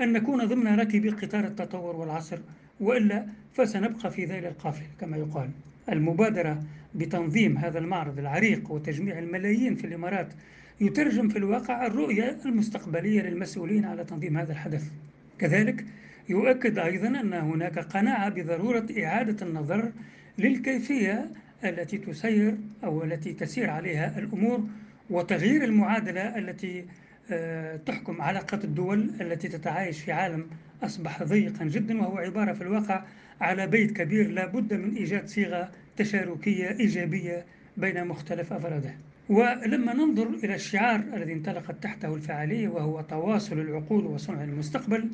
أن 0.00 0.12
نكون 0.12 0.44
ضمن 0.44 0.78
راكبي 0.78 1.10
قطار 1.10 1.44
التطور 1.44 1.96
والعصر 1.96 2.38
وإلا 2.80 3.26
فسنبقى 3.52 4.10
في 4.10 4.24
ذيل 4.24 4.44
القافلة 4.44 4.86
كما 5.00 5.16
يقال. 5.16 5.50
المبادرة 5.88 6.62
بتنظيم 6.94 7.58
هذا 7.58 7.78
المعرض 7.78 8.18
العريق 8.18 8.70
وتجميع 8.72 9.18
الملايين 9.18 9.74
في 9.74 9.86
الإمارات 9.86 10.32
يترجم 10.80 11.28
في 11.28 11.38
الواقع 11.38 11.86
الرؤية 11.86 12.38
المستقبلية 12.46 13.22
للمسؤولين 13.22 13.84
على 13.84 14.04
تنظيم 14.04 14.38
هذا 14.38 14.52
الحدث. 14.52 14.90
كذلك 15.38 15.84
يؤكد 16.28 16.78
أيضا 16.78 17.08
أن 17.08 17.32
هناك 17.32 17.78
قناعة 17.78 18.28
بضرورة 18.28 18.86
إعادة 19.04 19.46
النظر 19.46 19.92
للكيفية 20.38 21.30
التي 21.64 21.98
تسير 21.98 22.56
أو 22.84 23.04
التي 23.04 23.32
تسير 23.32 23.70
عليها 23.70 24.18
الأمور 24.18 24.64
وتغيير 25.10 25.64
المعادلة 25.64 26.38
التي 26.38 26.84
آه، 27.32 27.76
تحكم 27.76 28.22
علاقة 28.22 28.60
الدول 28.64 29.10
التي 29.20 29.48
تتعايش 29.48 30.00
في 30.02 30.12
عالم 30.12 30.46
أصبح 30.82 31.22
ضيقا 31.22 31.64
جدا 31.64 32.00
وهو 32.00 32.18
عبارة 32.18 32.52
في 32.52 32.62
الواقع 32.62 33.04
على 33.40 33.66
بيت 33.66 33.96
كبير 33.96 34.30
لا 34.30 34.46
بد 34.46 34.74
من 34.74 34.94
إيجاد 34.96 35.28
صيغة 35.28 35.70
تشاركية 35.96 36.70
إيجابية 36.70 37.44
بين 37.76 38.06
مختلف 38.06 38.52
أفراده. 38.52 38.94
ولما 39.30 39.94
ننظر 39.94 40.28
إلى 40.44 40.54
الشعار 40.54 41.00
الذي 41.14 41.32
انطلقت 41.32 41.82
تحته 41.82 42.14
الفعالية 42.14 42.68
وهو 42.68 43.00
تواصل 43.00 43.58
العقول 43.58 44.06
وصنع 44.06 44.44
المستقبل 44.44 45.08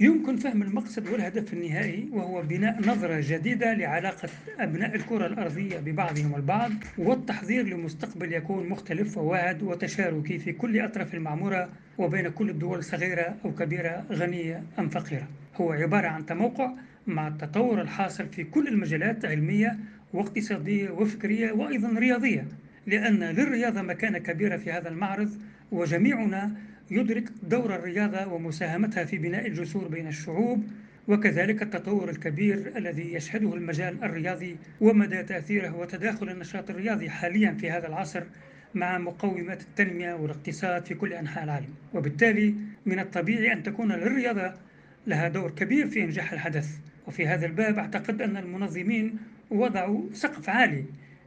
يمكن 0.00 0.36
فهم 0.36 0.62
المقصد 0.62 1.08
والهدف 1.08 1.52
النهائي 1.52 2.08
وهو 2.12 2.42
بناء 2.42 2.80
نظرة 2.80 3.20
جديدة 3.20 3.74
لعلاقة 3.74 4.28
أبناء 4.58 4.94
الكرة 4.94 5.26
الأرضية 5.26 5.78
ببعضهم 5.78 6.34
البعض 6.34 6.70
والتحضير 6.98 7.66
لمستقبل 7.66 8.32
يكون 8.32 8.68
مختلف 8.68 9.18
وواعد 9.18 9.62
وتشاركي 9.62 10.38
في 10.38 10.52
كل 10.52 10.80
أطراف 10.80 11.14
المعمورة 11.14 11.68
وبين 11.98 12.28
كل 12.28 12.50
الدول 12.50 12.84
صغيرة 12.84 13.36
أو 13.44 13.54
كبيرة 13.54 14.04
غنية 14.12 14.62
أم 14.78 14.88
فقيرة. 14.88 15.28
هو 15.56 15.72
عبارة 15.72 16.08
عن 16.08 16.26
تموقع 16.26 16.72
مع 17.06 17.28
التطور 17.28 17.80
الحاصل 17.80 18.26
في 18.28 18.44
كل 18.44 18.68
المجالات 18.68 19.24
علمية 19.24 19.76
واقتصادية 20.12 20.90
وفكرية 20.90 21.52
وأيضا 21.52 21.98
رياضية. 21.98 22.46
لأن 22.86 23.24
للرياضة 23.24 23.82
مكانة 23.82 24.18
كبيرة 24.18 24.56
في 24.56 24.72
هذا 24.72 24.88
المعرض 24.88 25.30
وجميعنا 25.72 26.52
يدرك 26.90 27.24
دور 27.42 27.74
الرياضة 27.74 28.26
ومساهمتها 28.26 29.04
في 29.04 29.18
بناء 29.18 29.46
الجسور 29.46 29.88
بين 29.88 30.06
الشعوب 30.06 30.64
وكذلك 31.08 31.62
التطور 31.62 32.10
الكبير 32.10 32.72
الذي 32.76 33.14
يشهده 33.14 33.54
المجال 33.54 34.04
الرياضي 34.04 34.56
ومدى 34.80 35.22
تأثيره 35.22 35.76
وتداخل 35.76 36.28
النشاط 36.28 36.70
الرياضي 36.70 37.10
حاليا 37.10 37.52
في 37.60 37.70
هذا 37.70 37.88
العصر 37.88 38.22
مع 38.74 38.98
مقومات 38.98 39.62
التنمية 39.62 40.14
والاقتصاد 40.14 40.86
في 40.86 40.94
كل 40.94 41.12
أنحاء 41.12 41.44
العالم. 41.44 41.68
وبالتالي 41.94 42.54
من 42.86 42.98
الطبيعي 42.98 43.52
أن 43.52 43.62
تكون 43.62 43.92
للرياضة 43.92 44.52
لها 45.06 45.28
دور 45.28 45.50
كبير 45.50 45.88
في 45.88 46.04
إنجاح 46.04 46.32
الحدث. 46.32 46.68
وفي 47.06 47.26
هذا 47.26 47.46
الباب 47.46 47.78
أعتقد 47.78 48.22
أن 48.22 48.36
المنظمين 48.36 49.18
وضعوا 49.50 50.02
سقف 50.12 50.48
عالي 50.48 50.84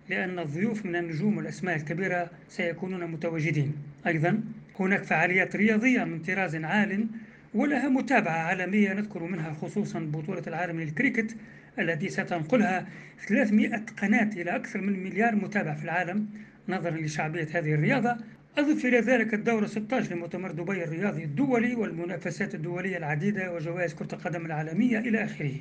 لأن 0.09 0.39
الضيوف 0.39 0.85
من 0.85 0.95
النجوم 0.95 1.37
والأسماء 1.37 1.75
الكبيرة 1.75 2.29
سيكونون 2.49 3.11
متواجدين. 3.11 3.73
أيضا 4.07 4.43
هناك 4.79 5.03
فعاليات 5.03 5.55
رياضية 5.55 6.03
من 6.03 6.19
طراز 6.19 6.55
عال 6.55 7.07
ولها 7.53 7.89
متابعة 7.89 8.37
عالمية 8.37 8.93
نذكر 8.93 9.23
منها 9.23 9.53
خصوصا 9.53 9.99
بطولة 9.99 10.43
العالم 10.47 10.79
للكريكت 10.79 11.35
التي 11.79 12.09
ستنقلها 12.09 12.87
300 13.27 13.85
قناة 14.01 14.29
إلى 14.33 14.55
أكثر 14.55 14.81
من 14.81 15.03
مليار 15.03 15.35
متابع 15.35 15.73
في 15.73 15.83
العالم. 15.83 16.27
نظرا 16.69 16.97
لشعبية 16.97 17.47
هذه 17.53 17.73
الرياضة 17.73 18.17
أضف 18.57 18.85
إلى 18.85 18.99
ذلك 18.99 19.33
الدورة 19.33 19.65
16 19.65 20.15
لمؤتمر 20.15 20.51
دبي 20.51 20.83
الرياضي 20.83 21.23
الدولي 21.23 21.75
والمنافسات 21.75 22.55
الدولية 22.55 22.97
العديدة 22.97 23.53
وجوائز 23.53 23.93
كرة 23.93 24.15
القدم 24.15 24.45
العالمية 24.45 24.99
إلى 24.99 25.23
آخره. 25.23 25.53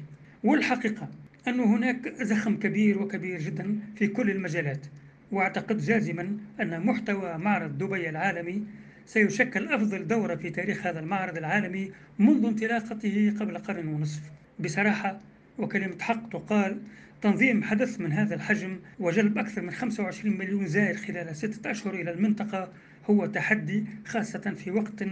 والحقيقة 0.44 1.08
أن 1.48 1.60
هناك 1.60 2.22
زخم 2.22 2.56
كبير 2.56 3.02
وكبير 3.02 3.40
جدا 3.40 3.78
في 3.96 4.06
كل 4.06 4.30
المجالات 4.30 4.86
وأعتقد 5.32 5.78
جازما 5.78 6.36
أن 6.60 6.86
محتوى 6.86 7.38
معرض 7.38 7.78
دبي 7.78 8.08
العالمي 8.08 8.64
سيشكل 9.06 9.68
أفضل 9.68 10.06
دورة 10.06 10.34
في 10.34 10.50
تاريخ 10.50 10.86
هذا 10.86 11.00
المعرض 11.00 11.36
العالمي 11.36 11.92
منذ 12.18 12.46
انطلاقته 12.46 13.34
قبل 13.40 13.58
قرن 13.58 13.88
ونصف. 13.88 14.22
بصراحة 14.60 15.20
وكلمة 15.58 15.96
حق 16.00 16.28
تقال 16.28 16.78
تنظيم 17.22 17.62
حدث 17.62 18.00
من 18.00 18.12
هذا 18.12 18.34
الحجم 18.34 18.78
وجلب 19.00 19.38
أكثر 19.38 19.62
من 19.62 19.70
25 19.70 20.38
مليون 20.38 20.66
زائر 20.66 20.96
خلال 20.96 21.36
ستة 21.36 21.70
أشهر 21.70 21.94
إلى 21.94 22.10
المنطقة 22.10 22.72
هو 23.10 23.26
تحدي 23.26 23.84
خاصة 24.06 24.38
في 24.38 24.70
وقت 24.70 25.04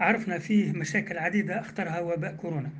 عرفنا 0.00 0.38
فيه 0.38 0.72
مشاكل 0.72 1.18
عديدة 1.18 1.60
أخطرها 1.60 2.00
وباء 2.00 2.36
كورونا. 2.36 2.70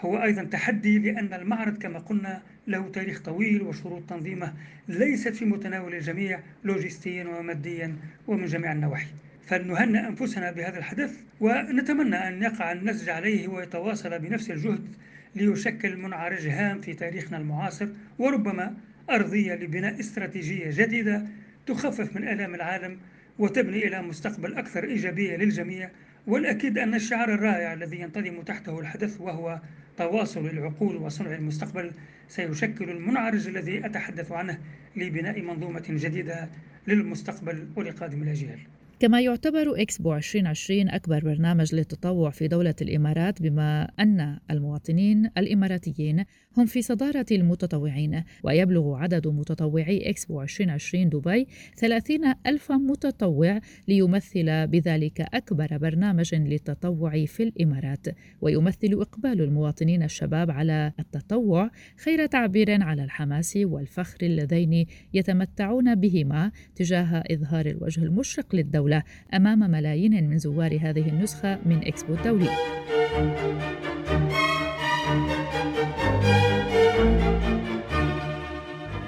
هو 0.00 0.22
أيضا 0.22 0.44
تحدي 0.44 0.98
لأن 0.98 1.34
المعرض 1.34 1.78
كما 1.78 1.98
قلنا 1.98 2.42
له 2.66 2.88
تاريخ 2.88 3.20
طويل 3.20 3.62
وشروط 3.62 4.02
تنظيمة 4.08 4.52
ليست 4.88 5.28
في 5.28 5.44
متناول 5.44 5.94
الجميع 5.94 6.40
لوجستيا 6.64 7.24
وماديا 7.24 7.96
ومن 8.26 8.46
جميع 8.46 8.72
النواحي. 8.72 9.06
فلنهنئ 9.46 10.08
أنفسنا 10.08 10.50
بهذا 10.50 10.78
الحدث 10.78 11.20
ونتمنى 11.40 12.16
أن 12.16 12.42
يقع 12.42 12.72
النسج 12.72 13.08
عليه 13.08 13.48
ويتواصل 13.48 14.18
بنفس 14.18 14.50
الجهد 14.50 14.88
ليشكل 15.34 15.96
منعرج 15.96 16.46
هام 16.48 16.80
في 16.80 16.94
تاريخنا 16.94 17.38
المعاصر 17.38 17.88
وربما 18.18 18.74
أرضية 19.10 19.54
لبناء 19.54 20.00
استراتيجية 20.00 20.70
جديدة 20.70 21.26
تخفف 21.66 22.16
من 22.16 22.28
آلام 22.28 22.54
العالم 22.54 22.98
وتبني 23.38 23.86
إلى 23.86 24.02
مستقبل 24.02 24.54
أكثر 24.54 24.84
إيجابية 24.84 25.36
للجميع. 25.36 25.90
والأكيد 26.26 26.78
أن 26.78 26.94
الشعار 26.94 27.34
الرائع 27.34 27.72
الذي 27.72 28.00
ينتظم 28.00 28.42
تحته 28.42 28.80
الحدث 28.80 29.20
وهو 29.20 29.60
تواصل 29.96 30.46
العقول 30.46 30.96
وصنع 30.96 31.34
المستقبل 31.34 31.92
سيشكل 32.28 32.90
المنعرج 32.90 33.48
الذي 33.48 33.86
أتحدث 33.86 34.32
عنه 34.32 34.58
لبناء 34.96 35.42
منظومة 35.42 35.84
جديدة 35.88 36.48
للمستقبل 36.86 37.68
ولقادم 37.76 38.22
الأجيال. 38.22 38.58
كما 39.00 39.20
يعتبر 39.20 39.82
إكسبو 39.82 40.14
2020 40.14 40.88
أكبر 40.88 41.24
برنامج 41.24 41.74
للتطوع 41.74 42.30
في 42.30 42.48
دولة 42.48 42.74
الإمارات 42.82 43.42
بما 43.42 43.88
أن 44.00 44.38
المواطنين 44.50 45.30
الإماراتيين 45.38 46.24
هم 46.56 46.66
في 46.66 46.82
صدارة 46.82 47.26
المتطوعين 47.32 48.22
ويبلغ 48.42 48.94
عدد 48.94 49.28
متطوعي 49.28 50.10
إكسبو 50.10 50.42
2020 50.42 51.08
دبي 51.08 51.46
30 51.76 52.34
ألف 52.46 52.72
متطوع 52.72 53.60
ليمثل 53.88 54.66
بذلك 54.66 55.20
أكبر 55.20 55.78
برنامج 55.78 56.34
للتطوع 56.34 57.24
في 57.24 57.42
الإمارات 57.42 58.06
ويمثل 58.40 58.92
إقبال 58.92 59.40
المواطنين 59.42 60.02
الشباب 60.02 60.50
على 60.50 60.92
التطوع 61.00 61.70
خير 61.96 62.26
تعبير 62.26 62.82
على 62.82 63.04
الحماس 63.04 63.58
والفخر 63.62 64.18
اللذين 64.22 64.86
يتمتعون 65.14 65.94
بهما 65.94 66.52
تجاه 66.74 67.24
إظهار 67.30 67.66
الوجه 67.66 68.02
المشرق 68.02 68.54
للدولة. 68.54 68.85
أمام 69.34 69.70
ملايين 69.70 70.30
من 70.30 70.38
زوار 70.38 70.78
هذه 70.82 71.08
النسخة 71.08 71.58
من 71.66 71.86
إكسبو 71.86 72.14
الدولي. 72.14 72.48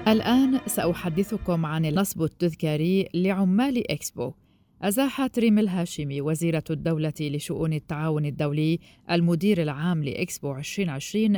الآن 0.08 0.60
سأحدثكم 0.66 1.66
عن 1.66 1.86
النصب 1.86 2.22
التذكاري 2.22 3.08
لعمال 3.14 3.90
إكسبو 3.90 4.32
أزاحت 4.82 5.38
ريم 5.38 5.58
الهاشمي 5.58 6.20
وزيرة 6.20 6.64
الدولة 6.70 7.12
لشؤون 7.20 7.72
التعاون 7.72 8.26
الدولي 8.26 8.78
المدير 9.10 9.62
العام 9.62 10.04
لإكسبو 10.04 10.56
2020 10.56 11.36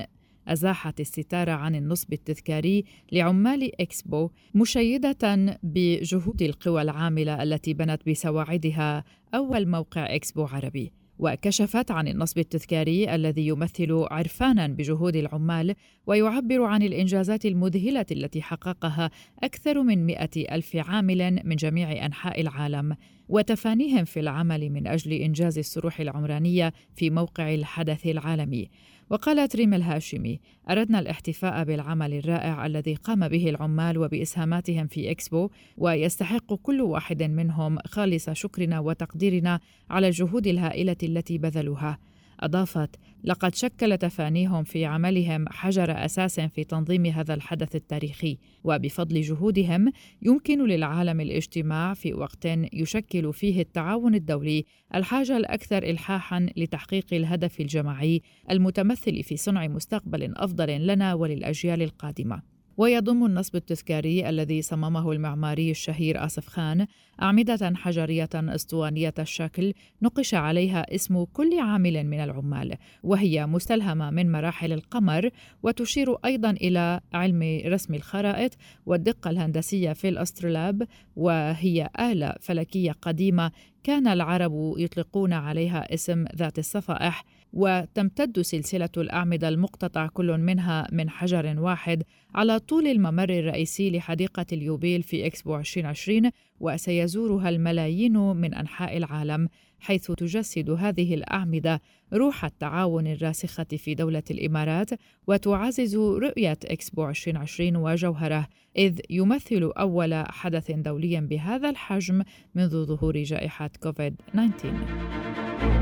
أزاحت 0.51 1.01
الستار 1.01 1.51
عن 1.51 1.75
النصب 1.75 2.13
التذكاري 2.13 2.85
لعمال 3.13 3.81
إكسبو 3.81 4.31
مشيدة 4.55 5.59
بجهود 5.63 6.43
القوى 6.43 6.83
العاملة 6.83 7.43
التي 7.43 7.75
بنت 7.75 8.09
بسواعدها 8.09 9.05
أول 9.35 9.69
موقع 9.69 10.15
إكسبو 10.15 10.45
عربي. 10.45 10.93
وكشفت 11.19 11.91
عن 11.91 12.09
النصب 12.09 12.39
التذكاري 12.39 13.15
الذي 13.15 13.47
يمثل 13.47 14.07
عرفانا 14.11 14.67
بجهود 14.67 15.17
العمال 15.17 15.75
ويعبر 16.07 16.63
عن 16.63 16.83
الإنجازات 16.83 17.47
المذهلة 17.47 18.07
التي 18.11 18.43
حققها 18.43 19.11
أكثر 19.43 19.83
من 19.83 20.07
مئة 20.07 20.55
ألف 20.55 20.77
عامل 20.77 21.41
من 21.45 21.57
جميع 21.57 22.07
أنحاء 22.07 22.41
العالم. 22.41 22.97
وتفانيهم 23.29 24.05
في 24.05 24.21
العمل 24.21 24.71
من 24.71 24.87
أجل 24.87 25.13
إنجاز 25.13 25.59
الصروح 25.59 26.01
العمرانية 26.01 26.73
في 26.97 27.11
موقع 27.11 27.55
الحدث 27.55 28.07
العالمي. 28.07 28.71
وقالت 29.11 29.57
ريم 29.57 29.75
الهاشمي 29.75 30.41
أردنا 30.71 30.99
الاحتفاء 30.99 31.65
بالعمل 31.65 32.15
الرائع 32.15 32.67
الذي 32.67 32.95
قام 32.95 33.29
به 33.29 33.49
العمال 33.51 33.99
وبإسهاماتهم 33.99 34.87
في 34.87 35.11
إكسبو 35.11 35.51
ويستحق 35.77 36.55
كل 36.55 36.81
واحد 36.81 37.23
منهم 37.23 37.79
خالص 37.87 38.31
شكرنا 38.31 38.81
وتقديرنا 38.81 39.61
على 39.91 40.07
الجهود 40.07 40.47
الهائلة 40.47 40.97
التي 41.03 41.39
بذلوها. 41.39 41.99
أضافت: 42.41 42.97
لقد 43.25 43.55
شكل 43.55 43.99
تفانيهم 43.99 44.65
في 44.65 44.85
عملهم 44.85 45.49
حجر 45.49 46.05
أساس 46.05 46.41
في 46.41 46.65
تنظيم 46.65 47.07
هذا 47.07 47.35
الحدث 47.35 47.77
التاريخي، 47.77 48.39
وبفضل 48.65 49.21
جهودهم 49.21 49.93
يمكن 50.23 50.67
للعالم 50.67 51.21
الاجتماع 51.21 51.95
في 51.95 52.15
وقت 52.15 52.47
يشكل 52.73 53.33
فيه 53.33 53.61
التعاون 53.61 54.15
الدولي 54.15 54.65
الحاجة 54.95 55.37
الأكثر 55.37 55.83
إلحاحًا 55.83 56.47
لتحقيق 56.57 57.07
الهدف 57.13 57.61
الجماعي 57.61 58.23
المتمثل 58.51 59.23
في 59.23 59.37
صنع 59.37 59.67
مستقبل 59.67 60.35
أفضل 60.37 60.87
لنا 60.87 61.15
وللأجيال 61.15 61.83
القادمة. 61.83 62.60
ويضم 62.81 63.27
النصب 63.27 63.57
التذكاري 63.57 64.29
الذي 64.29 64.63
صممه 64.63 65.13
المعماري 65.13 65.71
الشهير 65.71 66.25
آسف 66.25 66.47
خان 66.47 66.87
أعمدة 67.23 67.73
حجرية 67.77 68.29
أسطوانية 68.35 69.15
الشكل 69.19 69.73
نقش 70.03 70.35
عليها 70.35 70.95
اسم 70.95 71.25
كل 71.25 71.59
عامل 71.59 72.05
من 72.05 72.21
العمال 72.21 72.77
وهي 73.03 73.47
مستلهمة 73.47 74.11
من 74.11 74.33
مراحل 74.33 74.73
القمر 74.73 75.31
وتشير 75.63 76.17
أيضا 76.25 76.51
إلى 76.51 77.01
علم 77.13 77.61
رسم 77.67 77.95
الخرائط 77.95 78.57
والدقة 78.87 79.31
الهندسية 79.31 79.93
في 79.93 80.09
الأسترلاب 80.09 80.87
وهي 81.17 81.91
آلة 82.01 82.35
فلكية 82.41 82.93
قديمة 82.93 83.51
كان 83.85 84.09
العرب 84.09 84.75
يطلقون 84.79 85.33
عليها 85.33 85.95
اسم 85.95 86.25
ذات 86.37 86.59
الصفائح 86.59 87.25
وتمتد 87.53 88.41
سلسلة 88.41 88.89
الأعمدة 88.97 89.49
المقتطع 89.49 90.07
كل 90.07 90.39
منها 90.39 90.89
من 90.93 91.11
حجر 91.11 91.61
واحد 91.61 92.03
على 92.35 92.59
طول 92.59 92.87
الممر 92.87 93.31
الرئيسي 93.31 93.91
لحديقة 93.91 94.47
اليوبيل 94.53 95.03
في 95.03 95.27
إكسبو 95.27 95.57
2020 95.57 96.31
وسيزورها 96.61 97.49
الملايين 97.49 98.17
من 98.17 98.55
أنحاء 98.55 98.97
العالم. 98.97 99.49
حيث 99.81 100.11
تجسد 100.11 100.71
هذه 100.71 101.15
الأعمدة 101.15 101.81
روح 102.13 102.45
التعاون 102.45 103.07
الراسخة 103.07 103.65
في 103.65 103.95
دولة 103.95 104.23
الإمارات 104.31 104.91
وتعزز 105.27 105.97
رؤية 105.97 106.59
إكسبو 106.65 107.09
2020 107.09 107.77
وجوهره 107.77 108.49
إذ 108.77 109.01
يمثل 109.11 109.73
أول 109.79 110.15
حدث 110.15 110.71
دولي 110.71 111.21
بهذا 111.21 111.71
الحجم 111.71 112.23
منذ 112.55 112.85
ظهور 112.85 113.23
جائحة 113.23 113.71
كوفيد 113.83 114.15
19 114.33 115.81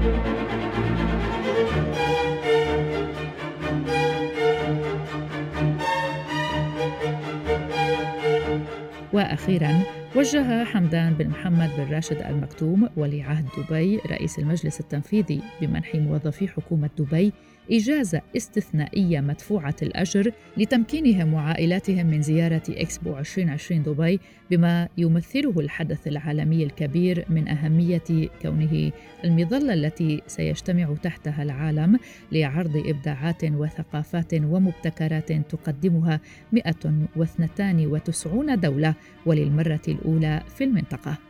وأخيرا 9.12 9.82
وجه 10.18 10.64
حمدان 10.64 11.14
بن 11.14 11.28
محمد 11.28 11.70
بن 11.78 11.94
راشد 11.94 12.22
المكتوم 12.22 12.88
ولي 12.96 13.22
عهد 13.22 13.44
دبي 13.58 13.96
رئيس 14.10 14.38
المجلس 14.38 14.80
التنفيذي 14.80 15.42
بمنح 15.60 15.94
موظفي 15.94 16.48
حكومة 16.48 16.90
دبي 16.98 17.32
إجازة 17.70 18.22
استثنائية 18.36 19.20
مدفوعة 19.20 19.76
الأجر 19.82 20.32
لتمكينهم 20.56 21.34
وعائلاتهم 21.34 22.06
من 22.06 22.22
زيارة 22.22 22.62
إكسبو 22.68 23.18
2020 23.18 23.82
دبي 23.82 24.20
بما 24.50 24.88
يمثله 24.98 25.60
الحدث 25.60 26.06
العالمي 26.06 26.64
الكبير 26.64 27.24
من 27.28 27.48
أهمية 27.48 28.28
كونه 28.42 28.92
المظلة 29.24 29.74
التي 29.74 30.22
سيجتمع 30.26 30.94
تحتها 31.02 31.42
العالم 31.42 31.98
لعرض 32.32 32.76
إبداعات 32.86 33.44
وثقافات 33.44 34.34
ومبتكرات 34.34 35.32
تقدمها 35.32 36.20
192 36.52 38.60
دولة 38.60 38.94
وللمرة 39.26 39.82
الأولى 39.88 40.42
في 40.56 40.64
المنطقة. 40.64 41.27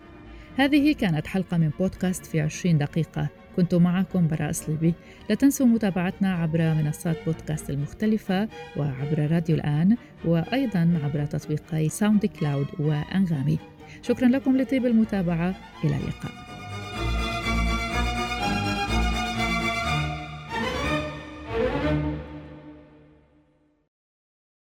هذه 0.59 0.92
كانت 0.92 1.27
حلقة 1.27 1.57
من 1.57 1.71
بودكاست 1.79 2.27
في 2.27 2.40
20 2.40 2.79
دقيقة. 2.79 3.29
كنت 3.57 3.75
معكم 3.75 4.29
براء 4.29 4.53
صليبي 4.53 4.94
لا 5.29 5.35
تنسوا 5.35 5.66
متابعتنا 5.66 6.35
عبر 6.35 6.75
منصات 6.75 7.16
بودكاست 7.27 7.71
المختلفة 7.71 8.49
وعبر 8.77 9.31
راديو 9.31 9.57
الآن 9.57 9.97
وأيضا 10.25 11.01
عبر 11.05 11.25
تطبيقي 11.25 11.88
ساوند 11.88 12.27
كلاود 12.27 12.66
وأنغامي. 12.79 13.59
شكرا 14.03 14.29
لكم 14.29 14.57
لطيب 14.57 14.87
المتابعة. 14.87 15.55
إلى 15.85 15.97
اللقاء. 15.97 16.48